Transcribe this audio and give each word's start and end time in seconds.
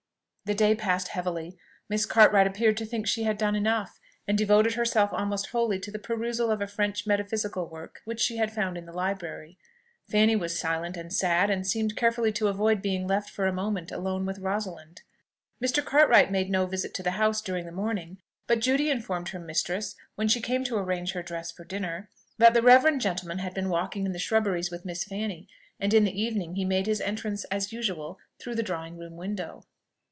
The 0.43 0.55
day 0.55 0.75
passed 0.75 1.07
heavily. 1.09 1.55
Miss 1.87 2.05
Cartwright 2.05 2.45
appeared 2.45 2.75
to 2.75 2.85
think 2.85 3.07
she 3.07 3.23
had 3.23 3.37
done 3.37 3.55
enough, 3.55 4.01
and 4.27 4.37
devoted 4.37 4.73
herself 4.73 5.11
almost 5.13 5.47
wholly 5.51 5.79
to 5.79 5.91
the 5.91 5.99
perusal 5.99 6.51
of 6.51 6.59
a 6.61 6.67
French 6.67 7.07
metaphysical 7.07 7.69
work 7.69 8.01
which 8.03 8.19
she 8.19 8.35
had 8.35 8.51
found 8.51 8.77
in 8.77 8.85
the 8.85 8.91
library, 8.91 9.57
Fanny 10.09 10.35
was 10.35 10.59
silent 10.59 10.97
and 10.97 11.13
sad, 11.13 11.49
and 11.49 11.65
seemed 11.65 11.95
carefully 11.95 12.33
to 12.33 12.49
avoid 12.49 12.81
being 12.81 13.07
left 13.07 13.29
for 13.29 13.45
a 13.47 13.53
moment 13.53 13.93
alone 13.93 14.25
with 14.25 14.39
Rosalind. 14.39 15.03
Mr. 15.63 15.81
Cartwright 15.85 16.33
made 16.33 16.49
no 16.49 16.65
visit 16.65 16.93
to 16.95 17.03
the 17.03 17.11
house 17.11 17.41
during 17.41 17.65
the 17.65 17.71
morning: 17.71 18.17
but 18.45 18.59
Judy 18.59 18.89
informed 18.89 19.29
her 19.29 19.39
mistress, 19.39 19.95
when 20.15 20.27
she 20.27 20.41
came 20.41 20.65
to 20.65 20.75
arrange 20.77 21.13
her 21.13 21.23
dress 21.23 21.49
for 21.49 21.63
dinner, 21.63 22.09
that 22.39 22.53
the 22.53 22.61
reverend 22.61 22.99
gentleman 22.99 23.37
had 23.39 23.53
been 23.53 23.69
walking 23.69 24.05
in 24.05 24.11
the 24.11 24.19
shrubberies 24.19 24.69
with 24.69 24.83
Miss 24.83 25.05
Fanny; 25.05 25.47
and 25.79 25.93
in 25.93 26.03
the 26.03 26.21
evening 26.21 26.55
he 26.55 26.65
made 26.65 26.87
his 26.87 26.99
entrance, 26.99 27.45
as 27.45 27.71
usual, 27.71 28.19
through 28.37 28.55
the 28.55 28.63
drawing 28.67 28.97
room 28.97 29.15
window. 29.15 29.63